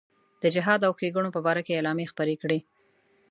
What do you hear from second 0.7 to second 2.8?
او ښېګڼو په باره کې اعلامیې خپرې کړې.